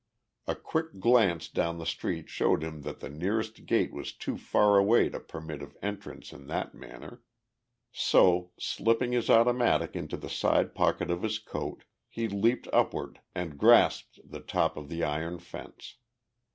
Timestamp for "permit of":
5.19-5.77